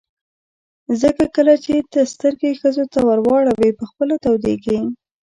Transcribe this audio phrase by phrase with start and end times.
[1.01, 3.19] ځکه کله چې ته سترګې ښځو ته ور
[3.51, 4.79] اړوې په خپله تودېږي.